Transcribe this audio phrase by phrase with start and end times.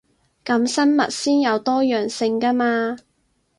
[0.43, 2.97] 噉生物先有多樣性 𠺢 嘛